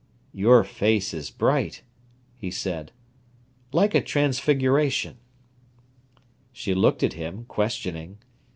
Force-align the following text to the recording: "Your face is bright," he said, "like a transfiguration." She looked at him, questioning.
"Your 0.33 0.63
face 0.63 1.13
is 1.13 1.29
bright," 1.29 1.83
he 2.35 2.49
said, 2.49 2.91
"like 3.71 3.93
a 3.93 4.01
transfiguration." 4.01 5.17
She 6.51 6.73
looked 6.73 7.03
at 7.03 7.13
him, 7.13 7.45
questioning. 7.45 8.17